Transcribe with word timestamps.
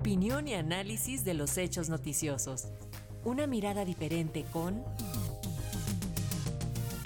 Opinión 0.00 0.48
y 0.48 0.54
análisis 0.54 1.24
de 1.26 1.34
los 1.34 1.58
hechos 1.58 1.90
noticiosos. 1.90 2.68
Una 3.22 3.46
mirada 3.46 3.84
diferente 3.84 4.46
con 4.50 4.82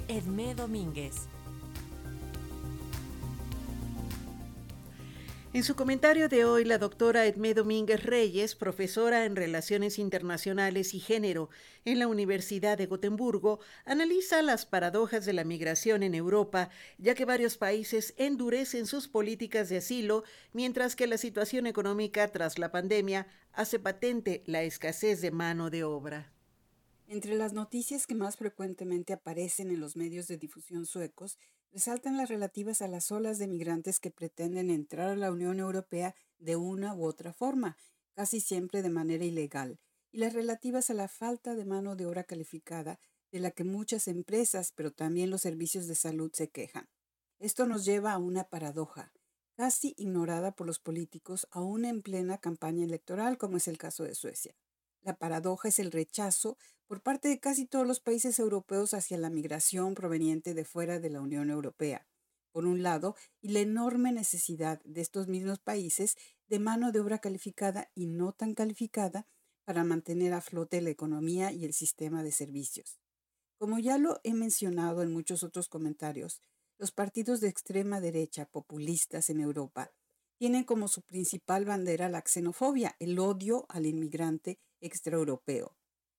Edmé 0.06 0.54
Domínguez. 0.54 1.26
En 5.54 5.62
su 5.62 5.76
comentario 5.76 6.28
de 6.28 6.44
hoy, 6.44 6.64
la 6.64 6.78
doctora 6.78 7.26
Edmé 7.26 7.54
Domínguez 7.54 8.02
Reyes, 8.02 8.56
profesora 8.56 9.24
en 9.24 9.36
Relaciones 9.36 10.00
Internacionales 10.00 10.94
y 10.94 10.98
Género 10.98 11.48
en 11.84 12.00
la 12.00 12.08
Universidad 12.08 12.76
de 12.76 12.86
Gotemburgo, 12.86 13.60
analiza 13.84 14.42
las 14.42 14.66
paradojas 14.66 15.24
de 15.24 15.32
la 15.32 15.44
migración 15.44 16.02
en 16.02 16.16
Europa, 16.16 16.70
ya 16.98 17.14
que 17.14 17.24
varios 17.24 17.56
países 17.56 18.14
endurecen 18.16 18.86
sus 18.86 19.06
políticas 19.06 19.68
de 19.68 19.76
asilo, 19.76 20.24
mientras 20.52 20.96
que 20.96 21.06
la 21.06 21.18
situación 21.18 21.68
económica 21.68 22.26
tras 22.32 22.58
la 22.58 22.72
pandemia 22.72 23.28
hace 23.52 23.78
patente 23.78 24.42
la 24.46 24.64
escasez 24.64 25.20
de 25.20 25.30
mano 25.30 25.70
de 25.70 25.84
obra. 25.84 26.32
Entre 27.06 27.36
las 27.36 27.52
noticias 27.52 28.08
que 28.08 28.16
más 28.16 28.36
frecuentemente 28.36 29.12
aparecen 29.12 29.70
en 29.70 29.78
los 29.78 29.94
medios 29.94 30.26
de 30.26 30.36
difusión 30.36 30.84
suecos 30.84 31.38
resaltan 31.74 32.16
las 32.16 32.28
relativas 32.28 32.82
a 32.82 32.88
las 32.88 33.10
olas 33.10 33.38
de 33.38 33.48
migrantes 33.48 33.98
que 33.98 34.12
pretenden 34.12 34.70
entrar 34.70 35.08
a 35.08 35.16
la 35.16 35.32
Unión 35.32 35.58
Europea 35.58 36.14
de 36.38 36.54
una 36.54 36.94
u 36.94 37.04
otra 37.04 37.32
forma, 37.32 37.76
casi 38.14 38.38
siempre 38.38 38.80
de 38.80 38.90
manera 38.90 39.24
ilegal, 39.24 39.80
y 40.12 40.18
las 40.18 40.34
relativas 40.34 40.88
a 40.90 40.94
la 40.94 41.08
falta 41.08 41.56
de 41.56 41.64
mano 41.64 41.96
de 41.96 42.06
obra 42.06 42.22
calificada 42.22 43.00
de 43.32 43.40
la 43.40 43.50
que 43.50 43.64
muchas 43.64 44.06
empresas, 44.06 44.72
pero 44.76 44.92
también 44.92 45.30
los 45.30 45.40
servicios 45.40 45.88
de 45.88 45.96
salud 45.96 46.30
se 46.32 46.48
quejan. 46.48 46.88
Esto 47.40 47.66
nos 47.66 47.84
lleva 47.84 48.12
a 48.12 48.18
una 48.18 48.44
paradoja, 48.44 49.12
casi 49.56 49.94
ignorada 49.96 50.52
por 50.52 50.68
los 50.68 50.78
políticos 50.78 51.48
aún 51.50 51.84
en 51.86 52.02
plena 52.02 52.38
campaña 52.38 52.84
electoral, 52.84 53.36
como 53.36 53.56
es 53.56 53.66
el 53.66 53.78
caso 53.78 54.04
de 54.04 54.14
Suecia. 54.14 54.54
La 55.04 55.16
paradoja 55.16 55.68
es 55.68 55.78
el 55.78 55.92
rechazo 55.92 56.56
por 56.86 57.02
parte 57.02 57.28
de 57.28 57.38
casi 57.38 57.66
todos 57.66 57.86
los 57.86 58.00
países 58.00 58.38
europeos 58.38 58.94
hacia 58.94 59.18
la 59.18 59.28
migración 59.28 59.94
proveniente 59.94 60.54
de 60.54 60.64
fuera 60.64 60.98
de 60.98 61.10
la 61.10 61.20
Unión 61.20 61.50
Europea, 61.50 62.06
por 62.52 62.64
un 62.64 62.82
lado, 62.82 63.14
y 63.42 63.48
la 63.48 63.60
enorme 63.60 64.12
necesidad 64.12 64.80
de 64.84 65.02
estos 65.02 65.28
mismos 65.28 65.58
países 65.58 66.16
de 66.46 66.58
mano 66.58 66.90
de 66.90 67.00
obra 67.00 67.18
calificada 67.18 67.90
y 67.94 68.06
no 68.06 68.32
tan 68.32 68.54
calificada 68.54 69.26
para 69.66 69.84
mantener 69.84 70.32
a 70.32 70.40
flote 70.40 70.80
la 70.80 70.90
economía 70.90 71.52
y 71.52 71.66
el 71.66 71.74
sistema 71.74 72.22
de 72.22 72.32
servicios. 72.32 72.98
Como 73.58 73.78
ya 73.78 73.98
lo 73.98 74.20
he 74.24 74.32
mencionado 74.32 75.02
en 75.02 75.12
muchos 75.12 75.42
otros 75.42 75.68
comentarios, 75.68 76.40
los 76.78 76.92
partidos 76.92 77.40
de 77.40 77.48
extrema 77.48 78.00
derecha 78.00 78.46
populistas 78.46 79.28
en 79.28 79.40
Europa 79.40 79.92
tienen 80.38 80.64
como 80.64 80.88
su 80.88 81.02
principal 81.02 81.64
bandera 81.64 82.08
la 82.08 82.22
xenofobia, 82.26 82.96
el 82.98 83.18
odio 83.18 83.66
al 83.68 83.86
inmigrante 83.86 84.58
extraeuropeo. 84.84 85.76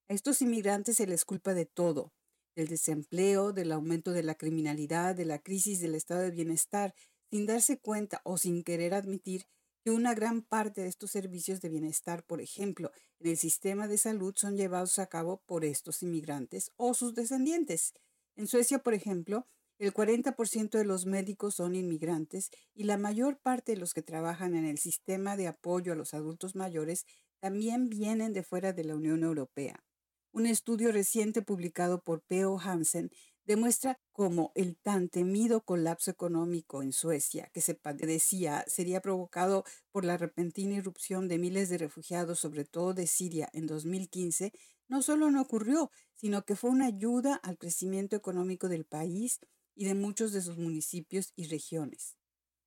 A 0.07 0.13
estos 0.13 0.41
inmigrantes 0.41 0.97
se 0.97 1.07
les 1.07 1.25
culpa 1.25 1.53
de 1.53 1.65
todo, 1.65 2.13
del 2.55 2.67
desempleo, 2.67 3.53
del 3.53 3.71
aumento 3.71 4.11
de 4.11 4.23
la 4.23 4.35
criminalidad, 4.35 5.15
de 5.15 5.25
la 5.25 5.39
crisis 5.39 5.79
del 5.79 5.95
estado 5.95 6.21
de 6.21 6.31
bienestar, 6.31 6.93
sin 7.29 7.45
darse 7.45 7.79
cuenta 7.79 8.21
o 8.23 8.37
sin 8.37 8.63
querer 8.63 8.93
admitir 8.93 9.45
que 9.83 9.91
una 9.91 10.15
gran 10.15 10.41
parte 10.41 10.81
de 10.81 10.87
estos 10.87 11.11
servicios 11.11 11.61
de 11.61 11.69
bienestar, 11.69 12.23
por 12.23 12.41
ejemplo, 12.41 12.91
en 13.19 13.31
el 13.31 13.37
sistema 13.37 13.87
de 13.87 13.97
salud, 13.97 14.33
son 14.35 14.57
llevados 14.57 14.97
a 14.99 15.07
cabo 15.07 15.43
por 15.45 15.63
estos 15.63 16.01
inmigrantes 16.01 16.71
o 16.75 16.93
sus 16.93 17.13
descendientes. 17.13 17.93
En 18.35 18.47
Suecia, 18.47 18.79
por 18.79 18.93
ejemplo, 18.93 19.47
el 19.77 19.93
40% 19.93 20.77
de 20.77 20.85
los 20.85 21.05
médicos 21.05 21.55
son 21.55 21.75
inmigrantes 21.75 22.49
y 22.73 22.85
la 22.85 22.97
mayor 22.97 23.37
parte 23.39 23.73
de 23.73 23.77
los 23.77 23.93
que 23.93 24.01
trabajan 24.01 24.55
en 24.55 24.65
el 24.65 24.77
sistema 24.77 25.35
de 25.35 25.47
apoyo 25.47 25.91
a 25.91 25.95
los 25.95 26.13
adultos 26.13 26.55
mayores 26.55 27.05
también 27.45 27.89
vienen 27.89 28.33
de 28.33 28.41
fuera 28.41 28.73
de 28.73 28.83
la 28.83 28.95
Unión 28.95 29.21
Europea. 29.21 29.85
Un 30.31 30.47
estudio 30.47 30.91
reciente 30.91 31.43
publicado 31.43 32.01
por 32.01 32.23
P.O. 32.23 32.59
Hansen 32.59 33.11
demuestra 33.43 33.99
cómo 34.11 34.51
el 34.55 34.77
tan 34.77 35.09
temido 35.09 35.61
colapso 35.61 36.09
económico 36.09 36.81
en 36.81 36.91
Suecia 36.91 37.51
que 37.53 37.61
se 37.61 37.75
padecía 37.75 38.65
sería 38.65 38.99
provocado 38.99 39.63
por 39.91 40.05
la 40.05 40.17
repentina 40.17 40.73
irrupción 40.73 41.27
de 41.27 41.37
miles 41.37 41.69
de 41.69 41.77
refugiados, 41.77 42.39
sobre 42.39 42.65
todo 42.65 42.95
de 42.95 43.05
Siria, 43.05 43.47
en 43.53 43.67
2015, 43.67 44.51
no 44.87 45.03
solo 45.03 45.29
no 45.29 45.39
ocurrió, 45.39 45.91
sino 46.15 46.45
que 46.45 46.55
fue 46.55 46.71
una 46.71 46.87
ayuda 46.87 47.35
al 47.43 47.59
crecimiento 47.59 48.15
económico 48.15 48.69
del 48.69 48.85
país 48.85 49.39
y 49.75 49.85
de 49.85 49.93
muchos 49.93 50.33
de 50.33 50.41
sus 50.41 50.57
municipios 50.57 51.31
y 51.35 51.45
regiones. 51.45 52.17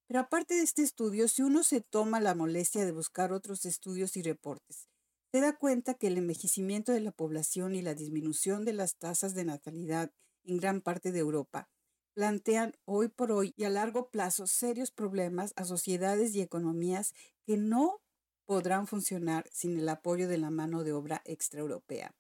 Pero 0.09 0.21
aparte 0.21 0.55
de 0.55 0.63
este 0.63 0.83
estudio, 0.83 1.29
si 1.29 1.43
uno 1.43 1.63
se 1.63 1.83
toma 1.83 2.19
la 2.19 2.35
molestia 2.35 2.87
de 2.87 2.93
buscar 2.93 3.31
otros 3.31 3.67
estudios 3.67 4.17
y 4.17 4.23
reportes, 4.23 4.89
se 5.31 5.41
da 5.43 5.55
cuenta 5.57 5.93
que 5.93 6.07
el 6.07 6.17
envejecimiento 6.17 6.93
de 6.93 7.01
la 7.01 7.13
población 7.13 7.75
y 7.75 7.83
la 7.83 7.95
disminución 7.95 8.65
de 8.65 8.73
las 8.73 8.97
tasas 8.97 9.35
de 9.35 9.45
natalidad 9.45 10.11
en 10.45 10.57
gran 10.57 10.81
parte 10.81 11.13
de 11.13 11.19
Europa 11.19 11.69
plantean 12.15 12.73
hoy 12.87 13.09
por 13.09 13.31
hoy 13.31 13.53
y 13.55 13.65
a 13.65 13.71
largo 13.71 14.11
plazo 14.11 14.47
serios 14.47 14.91
problemas 14.91 15.53
a 15.57 15.65
sociedades 15.65 16.35
y 16.35 16.41
economías 16.41 17.13
que 17.45 17.59
no 17.59 18.01
podrán 18.47 18.87
funcionar 18.87 19.47
sin 19.53 19.79
el 19.79 19.91
apoyo 19.91 20.27
de 20.27 20.39
la 20.39 20.51
mano 20.51 20.85
de 20.85 20.95
obra 20.95 21.21
extraeuropea. 21.27 22.15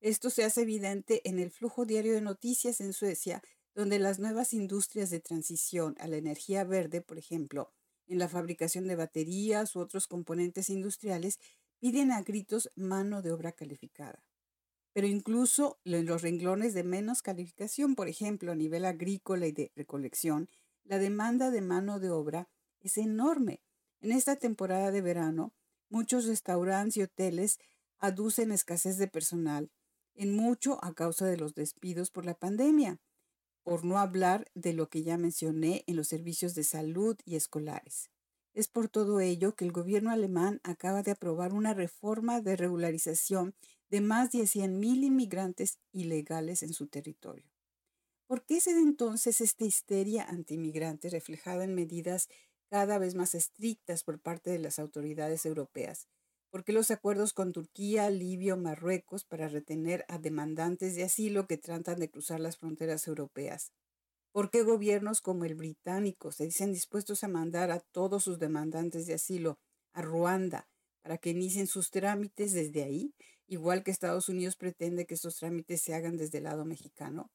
Esto 0.00 0.30
se 0.30 0.44
hace 0.44 0.62
evidente 0.62 1.28
en 1.28 1.40
el 1.40 1.50
flujo 1.50 1.84
diario 1.84 2.14
de 2.14 2.20
noticias 2.20 2.80
en 2.80 2.92
Suecia 2.92 3.42
donde 3.74 3.98
las 3.98 4.18
nuevas 4.18 4.52
industrias 4.52 5.10
de 5.10 5.20
transición 5.20 5.96
a 5.98 6.06
la 6.06 6.16
energía 6.16 6.64
verde, 6.64 7.00
por 7.00 7.18
ejemplo, 7.18 7.72
en 8.06 8.18
la 8.18 8.28
fabricación 8.28 8.86
de 8.86 8.96
baterías 8.96 9.74
u 9.74 9.80
otros 9.80 10.06
componentes 10.06 10.68
industriales, 10.68 11.38
piden 11.78 12.12
a 12.12 12.22
gritos 12.22 12.70
mano 12.74 13.22
de 13.22 13.32
obra 13.32 13.52
calificada. 13.52 14.22
Pero 14.92 15.06
incluso 15.06 15.80
en 15.84 16.04
los 16.04 16.20
renglones 16.20 16.74
de 16.74 16.84
menos 16.84 17.22
calificación, 17.22 17.94
por 17.94 18.08
ejemplo, 18.08 18.52
a 18.52 18.56
nivel 18.56 18.84
agrícola 18.84 19.46
y 19.46 19.52
de 19.52 19.72
recolección, 19.74 20.50
la 20.84 20.98
demanda 20.98 21.50
de 21.50 21.62
mano 21.62 21.98
de 21.98 22.10
obra 22.10 22.48
es 22.80 22.98
enorme. 22.98 23.62
En 24.00 24.12
esta 24.12 24.36
temporada 24.36 24.90
de 24.90 25.00
verano, 25.00 25.54
muchos 25.88 26.26
restaurantes 26.26 26.98
y 26.98 27.02
hoteles 27.02 27.58
aducen 27.98 28.52
escasez 28.52 28.98
de 28.98 29.08
personal, 29.08 29.70
en 30.14 30.36
mucho 30.36 30.84
a 30.84 30.92
causa 30.92 31.24
de 31.24 31.38
los 31.38 31.54
despidos 31.54 32.10
por 32.10 32.26
la 32.26 32.34
pandemia 32.34 33.00
por 33.62 33.84
no 33.84 33.98
hablar 33.98 34.50
de 34.54 34.72
lo 34.72 34.88
que 34.88 35.02
ya 35.02 35.18
mencioné 35.18 35.84
en 35.86 35.96
los 35.96 36.08
servicios 36.08 36.54
de 36.54 36.64
salud 36.64 37.16
y 37.24 37.36
escolares. 37.36 38.10
Es 38.54 38.68
por 38.68 38.88
todo 38.88 39.20
ello 39.20 39.54
que 39.54 39.64
el 39.64 39.72
gobierno 39.72 40.10
alemán 40.10 40.60
acaba 40.62 41.02
de 41.02 41.12
aprobar 41.12 41.54
una 41.54 41.72
reforma 41.72 42.40
de 42.40 42.56
regularización 42.56 43.54
de 43.88 44.00
más 44.00 44.32
de 44.32 44.40
100.000 44.40 45.04
inmigrantes 45.04 45.78
ilegales 45.92 46.62
en 46.62 46.72
su 46.74 46.86
territorio. 46.88 47.50
¿Por 48.26 48.44
qué 48.44 48.60
se 48.60 48.74
da 48.74 48.80
entonces 48.80 49.40
esta 49.40 49.64
histeria 49.64 50.24
antimigrante 50.24 51.08
reflejada 51.10 51.64
en 51.64 51.74
medidas 51.74 52.28
cada 52.70 52.98
vez 52.98 53.14
más 53.14 53.34
estrictas 53.34 54.04
por 54.04 54.20
parte 54.20 54.50
de 54.50 54.58
las 54.58 54.78
autoridades 54.78 55.46
europeas? 55.46 56.08
¿Por 56.52 56.64
qué 56.64 56.74
los 56.74 56.90
acuerdos 56.90 57.32
con 57.32 57.50
Turquía, 57.50 58.10
Libia 58.10 58.56
Marruecos 58.56 59.24
para 59.24 59.48
retener 59.48 60.04
a 60.08 60.18
demandantes 60.18 60.94
de 60.94 61.02
asilo 61.02 61.46
que 61.46 61.56
tratan 61.56 61.98
de 61.98 62.10
cruzar 62.10 62.40
las 62.40 62.58
fronteras 62.58 63.08
europeas? 63.08 63.72
¿Por 64.32 64.50
qué 64.50 64.62
gobiernos 64.62 65.22
como 65.22 65.46
el 65.46 65.54
británico 65.54 66.30
se 66.30 66.44
dicen 66.44 66.74
dispuestos 66.74 67.24
a 67.24 67.28
mandar 67.28 67.70
a 67.70 67.80
todos 67.80 68.24
sus 68.24 68.38
demandantes 68.38 69.06
de 69.06 69.14
asilo 69.14 69.60
a 69.94 70.02
Ruanda 70.02 70.68
para 71.02 71.16
que 71.16 71.30
inicien 71.30 71.66
sus 71.66 71.88
trámites 71.90 72.52
desde 72.52 72.82
ahí, 72.82 73.14
igual 73.46 73.82
que 73.82 73.90
Estados 73.90 74.28
Unidos 74.28 74.56
pretende 74.56 75.06
que 75.06 75.14
estos 75.14 75.36
trámites 75.36 75.80
se 75.80 75.94
hagan 75.94 76.18
desde 76.18 76.36
el 76.36 76.44
lado 76.44 76.66
mexicano? 76.66 77.30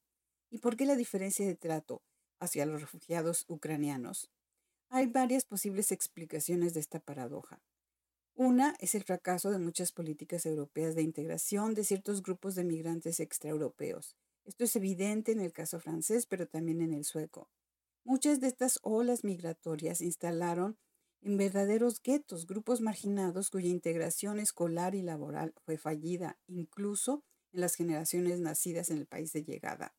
¿Y 0.51 0.59
por 0.59 0.77
qué 0.77 0.85
la 0.85 0.95
diferencia 0.95 1.43
de 1.47 1.55
trato 1.55 2.03
hacia 2.39 2.67
los 2.67 2.81
refugiados 2.81 3.45
ucranianos? 3.47 4.29
Hay 4.89 5.07
varias 5.07 5.43
posibles 5.43 5.91
explicaciones 5.91 6.75
de 6.75 6.81
esta 6.81 6.99
paradoja. 6.99 7.59
Una 8.39 8.75
es 8.79 8.93
el 8.93 9.03
fracaso 9.03 9.49
de 9.49 9.57
muchas 9.57 9.91
políticas 9.91 10.45
europeas 10.45 10.93
de 10.93 11.01
integración 11.01 11.73
de 11.73 11.83
ciertos 11.83 12.21
grupos 12.21 12.53
de 12.53 12.63
migrantes 12.63 13.19
extraeuropeos. 13.19 14.15
Esto 14.45 14.63
es 14.63 14.75
evidente 14.75 15.31
en 15.31 15.41
el 15.41 15.51
caso 15.51 15.79
francés, 15.79 16.27
pero 16.27 16.47
también 16.47 16.81
en 16.81 16.93
el 16.93 17.03
sueco. 17.03 17.49
Muchas 18.03 18.39
de 18.39 18.45
estas 18.45 18.77
olas 18.83 19.23
migratorias 19.23 20.01
instalaron 20.01 20.77
en 21.21 21.35
verdaderos 21.35 21.99
guetos, 21.99 22.45
grupos 22.45 22.79
marginados 22.79 23.49
cuya 23.49 23.69
integración 23.69 24.37
escolar 24.39 24.93
y 24.93 25.01
laboral 25.01 25.55
fue 25.65 25.79
fallida, 25.79 26.37
incluso 26.45 27.23
en 27.53 27.61
las 27.61 27.73
generaciones 27.73 28.39
nacidas 28.39 28.91
en 28.91 28.99
el 28.99 29.07
país 29.07 29.33
de 29.33 29.45
llegada. 29.45 29.95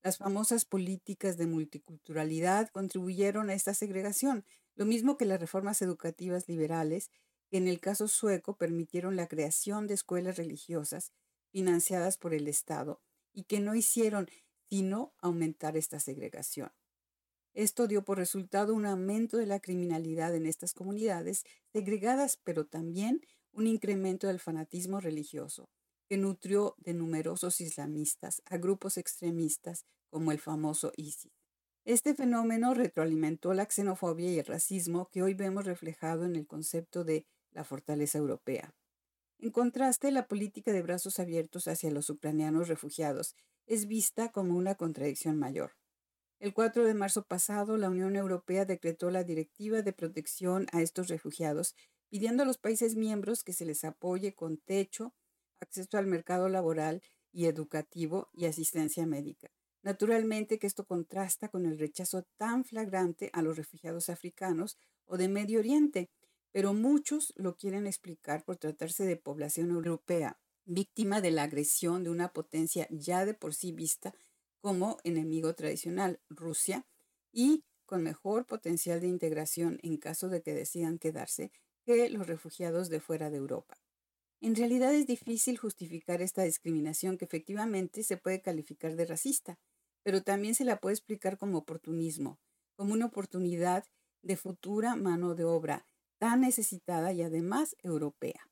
Las 0.00 0.18
famosas 0.18 0.64
políticas 0.64 1.36
de 1.38 1.48
multiculturalidad 1.48 2.68
contribuyeron 2.68 3.50
a 3.50 3.54
esta 3.54 3.74
segregación, 3.74 4.44
lo 4.76 4.86
mismo 4.86 5.16
que 5.16 5.24
las 5.24 5.40
reformas 5.40 5.82
educativas 5.82 6.46
liberales 6.46 7.10
que 7.54 7.58
en 7.58 7.68
el 7.68 7.78
caso 7.78 8.08
sueco 8.08 8.56
permitieron 8.56 9.14
la 9.14 9.28
creación 9.28 9.86
de 9.86 9.94
escuelas 9.94 10.38
religiosas 10.38 11.12
financiadas 11.52 12.18
por 12.18 12.34
el 12.34 12.48
Estado 12.48 13.00
y 13.32 13.44
que 13.44 13.60
no 13.60 13.76
hicieron 13.76 14.28
sino 14.68 15.14
aumentar 15.18 15.76
esta 15.76 16.00
segregación. 16.00 16.72
Esto 17.52 17.86
dio 17.86 18.04
por 18.04 18.18
resultado 18.18 18.74
un 18.74 18.86
aumento 18.86 19.36
de 19.36 19.46
la 19.46 19.60
criminalidad 19.60 20.34
en 20.34 20.46
estas 20.46 20.74
comunidades 20.74 21.44
segregadas, 21.72 22.40
pero 22.42 22.66
también 22.66 23.20
un 23.52 23.68
incremento 23.68 24.26
del 24.26 24.40
fanatismo 24.40 24.98
religioso, 24.98 25.70
que 26.08 26.16
nutrió 26.16 26.74
de 26.78 26.94
numerosos 26.94 27.60
islamistas 27.60 28.42
a 28.46 28.56
grupos 28.56 28.96
extremistas 28.96 29.84
como 30.10 30.32
el 30.32 30.40
famoso 30.40 30.90
ISIS. 30.96 31.30
Este 31.84 32.14
fenómeno 32.14 32.74
retroalimentó 32.74 33.54
la 33.54 33.66
xenofobia 33.70 34.32
y 34.32 34.40
el 34.40 34.46
racismo 34.46 35.08
que 35.12 35.22
hoy 35.22 35.34
vemos 35.34 35.66
reflejado 35.66 36.24
en 36.24 36.34
el 36.34 36.48
concepto 36.48 37.04
de 37.04 37.28
la 37.54 37.64
fortaleza 37.64 38.18
europea. 38.18 38.74
En 39.38 39.50
contraste, 39.50 40.10
la 40.10 40.26
política 40.28 40.72
de 40.72 40.82
brazos 40.82 41.18
abiertos 41.18 41.68
hacia 41.68 41.90
los 41.90 42.10
ucranianos 42.10 42.68
refugiados 42.68 43.34
es 43.66 43.86
vista 43.86 44.30
como 44.30 44.56
una 44.56 44.74
contradicción 44.74 45.38
mayor. 45.38 45.72
El 46.38 46.52
4 46.52 46.84
de 46.84 46.94
marzo 46.94 47.24
pasado, 47.24 47.76
la 47.76 47.88
Unión 47.88 48.16
Europea 48.16 48.64
decretó 48.64 49.10
la 49.10 49.24
Directiva 49.24 49.82
de 49.82 49.92
Protección 49.92 50.66
a 50.72 50.82
estos 50.82 51.08
refugiados, 51.08 51.74
pidiendo 52.10 52.42
a 52.42 52.46
los 52.46 52.58
países 52.58 52.96
miembros 52.96 53.42
que 53.42 53.52
se 53.52 53.64
les 53.64 53.84
apoye 53.84 54.34
con 54.34 54.58
techo, 54.58 55.14
acceso 55.60 55.96
al 55.96 56.06
mercado 56.06 56.48
laboral 56.48 57.02
y 57.32 57.46
educativo 57.46 58.28
y 58.32 58.46
asistencia 58.46 59.06
médica. 59.06 59.50
Naturalmente 59.82 60.58
que 60.58 60.66
esto 60.66 60.86
contrasta 60.86 61.48
con 61.48 61.66
el 61.66 61.78
rechazo 61.78 62.24
tan 62.36 62.64
flagrante 62.64 63.30
a 63.32 63.42
los 63.42 63.56
refugiados 63.56 64.08
africanos 64.08 64.78
o 65.04 65.16
de 65.16 65.28
Medio 65.28 65.58
Oriente, 65.58 66.10
pero 66.54 66.72
muchos 66.72 67.32
lo 67.34 67.56
quieren 67.56 67.88
explicar 67.88 68.44
por 68.44 68.58
tratarse 68.58 69.04
de 69.04 69.16
población 69.16 69.70
europea, 69.72 70.38
víctima 70.64 71.20
de 71.20 71.32
la 71.32 71.42
agresión 71.42 72.04
de 72.04 72.10
una 72.10 72.32
potencia 72.32 72.86
ya 72.90 73.26
de 73.26 73.34
por 73.34 73.56
sí 73.56 73.72
vista 73.72 74.14
como 74.60 74.98
enemigo 75.02 75.52
tradicional, 75.56 76.20
Rusia, 76.28 76.86
y 77.32 77.64
con 77.86 78.04
mejor 78.04 78.46
potencial 78.46 79.00
de 79.00 79.08
integración 79.08 79.80
en 79.82 79.96
caso 79.96 80.28
de 80.28 80.42
que 80.42 80.54
decidan 80.54 81.00
quedarse 81.00 81.50
que 81.84 82.08
los 82.08 82.28
refugiados 82.28 82.88
de 82.88 83.00
fuera 83.00 83.30
de 83.30 83.38
Europa. 83.38 83.76
En 84.40 84.54
realidad 84.54 84.94
es 84.94 85.08
difícil 85.08 85.58
justificar 85.58 86.22
esta 86.22 86.44
discriminación 86.44 87.18
que 87.18 87.24
efectivamente 87.24 88.04
se 88.04 88.16
puede 88.16 88.42
calificar 88.42 88.94
de 88.94 89.06
racista, 89.06 89.58
pero 90.04 90.22
también 90.22 90.54
se 90.54 90.64
la 90.64 90.78
puede 90.78 90.94
explicar 90.94 91.36
como 91.36 91.58
oportunismo, 91.58 92.38
como 92.76 92.92
una 92.92 93.06
oportunidad 93.06 93.84
de 94.22 94.36
futura 94.36 94.94
mano 94.94 95.34
de 95.34 95.42
obra 95.42 95.88
tan 96.24 96.40
necesitada 96.40 97.12
y 97.12 97.20
además 97.20 97.76
europea. 97.82 98.48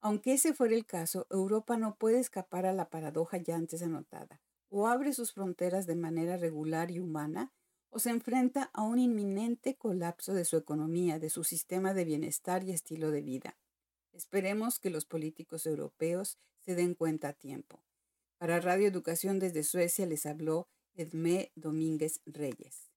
Aunque 0.00 0.32
ese 0.32 0.52
fuera 0.52 0.74
el 0.74 0.84
caso, 0.84 1.28
Europa 1.30 1.76
no 1.76 1.94
puede 1.94 2.18
escapar 2.18 2.66
a 2.66 2.72
la 2.72 2.90
paradoja 2.90 3.36
ya 3.36 3.54
antes 3.54 3.84
anotada. 3.84 4.40
O 4.68 4.88
abre 4.88 5.12
sus 5.12 5.32
fronteras 5.32 5.86
de 5.86 5.94
manera 5.94 6.36
regular 6.36 6.90
y 6.90 6.98
humana, 6.98 7.52
o 7.88 8.00
se 8.00 8.10
enfrenta 8.10 8.68
a 8.72 8.82
un 8.82 8.98
inminente 8.98 9.76
colapso 9.76 10.34
de 10.34 10.44
su 10.44 10.56
economía, 10.56 11.20
de 11.20 11.30
su 11.30 11.44
sistema 11.44 11.94
de 11.94 12.04
bienestar 12.04 12.64
y 12.64 12.72
estilo 12.72 13.12
de 13.12 13.22
vida. 13.22 13.56
Esperemos 14.12 14.80
que 14.80 14.90
los 14.90 15.04
políticos 15.04 15.66
europeos 15.66 16.40
se 16.58 16.74
den 16.74 16.96
cuenta 16.96 17.28
a 17.28 17.32
tiempo. 17.32 17.84
Para 18.38 18.58
Radio 18.58 18.88
Educación 18.88 19.38
desde 19.38 19.62
Suecia 19.62 20.04
les 20.04 20.26
habló 20.26 20.66
Edmé 20.96 21.52
Domínguez 21.54 22.22
Reyes. 22.26 22.90